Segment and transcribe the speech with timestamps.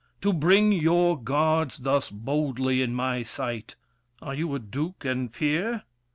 [0.23, 3.75] To bring your guards thus boldly in my sight,
[4.19, 5.83] Are you a duke and peer?